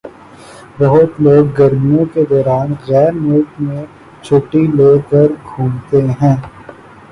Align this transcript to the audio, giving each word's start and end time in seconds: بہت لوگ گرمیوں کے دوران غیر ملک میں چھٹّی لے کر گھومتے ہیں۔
بہت 0.79 1.19
لوگ 1.19 1.45
گرمیوں 1.57 2.05
کے 2.13 2.23
دوران 2.29 2.73
غیر 2.87 3.11
ملک 3.17 3.61
میں 3.61 3.85
چھٹّی 4.23 4.63
لے 4.75 4.91
کر 5.09 5.27
گھومتے 5.47 6.01
ہیں۔ 6.21 6.35